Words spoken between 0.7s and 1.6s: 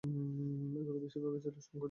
এগুলোর বেশির ভাগই ছিল সংকর